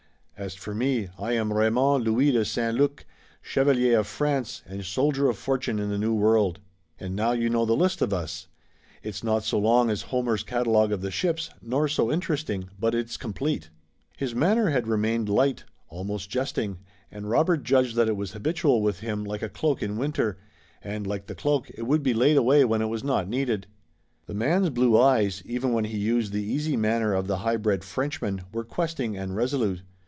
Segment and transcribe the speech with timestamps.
[0.37, 2.75] As for me, I am Raymond Louis de St.
[2.75, 3.05] Luc,
[3.43, 6.59] Chevalier of France and soldier of fortune in the New World.
[6.99, 8.47] And now you know the list of us.
[9.03, 13.17] It's not so long as Homer's catalogue of the ships, nor so interesting, but it's
[13.17, 13.69] complete."
[14.17, 16.79] His manner had remained light, almost jesting,
[17.11, 20.39] and Robert judged that it was habitual with him like a cloak in winter,
[20.81, 23.67] and, like the cloak, it would be laid away when it was not needed.
[24.25, 27.83] The man's blue eyes, even when he used the easy manner of the high bred
[27.83, 29.83] Frenchman, were questing and resolute.